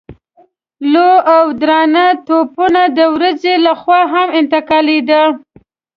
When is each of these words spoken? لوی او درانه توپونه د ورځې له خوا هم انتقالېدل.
لوی 0.91 1.15
او 1.35 1.43
درانه 1.61 2.05
توپونه 2.27 2.83
د 2.97 2.99
ورځې 3.15 3.53
له 3.65 3.73
خوا 3.81 4.01
هم 4.13 4.27
انتقالېدل. 4.39 5.29